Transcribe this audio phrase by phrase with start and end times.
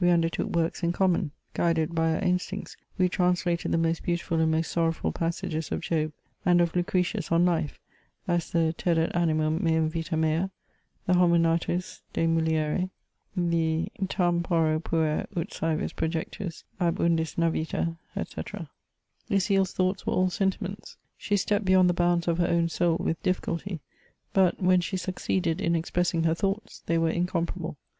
[0.00, 4.50] We undertook works in common: guided by our instincts, we translated the most beautiful and
[4.50, 6.12] most sor rowful passages of Job,
[6.44, 7.78] and of Lucretius on Life;
[8.26, 10.50] as the Tadet animum meum vita me(R*y
[11.06, 12.90] the Homo natua de mulieref,
[13.36, 17.96] the Turn porro puer ut savis projectus ab nndis navita,
[18.26, 18.58] &c.
[19.32, 22.96] Lucile' s thoughts were all sentiments; she stepped beyond the bounds of her own soul
[22.98, 23.78] with difficulty;
[24.32, 27.76] but, when she suc ceeded in expressing her thoughts, they were incomparable.